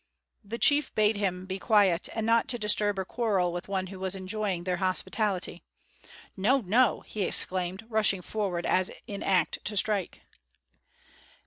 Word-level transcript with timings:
The 0.43 0.57
chief 0.57 0.91
bade 0.95 1.15
him 1.17 1.45
be 1.45 1.59
quiet, 1.59 2.09
and 2.15 2.25
not 2.25 2.47
to 2.47 2.57
disturb 2.57 2.97
or 2.97 3.05
quarrel 3.05 3.53
with 3.53 3.67
one 3.67 3.85
who 3.93 3.99
was 3.99 4.15
enjoying 4.15 4.63
their 4.63 4.77
hospitality. 4.77 5.61
"No, 6.35 6.61
no," 6.61 7.01
he 7.01 7.21
exclaimed, 7.21 7.85
rushing 7.87 8.23
forward 8.23 8.65
as 8.65 8.89
in 9.05 9.21
act 9.21 9.63
to 9.63 9.77
strike. 9.77 10.21